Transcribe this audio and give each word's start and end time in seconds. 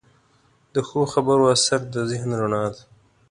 د 0.73 0.75
ښو 0.87 1.01
خبرو 1.13 1.45
اثر 1.55 1.79
د 1.93 1.95
ذهن 2.09 2.29
رڼا 2.39 2.65
ده. 2.73 2.81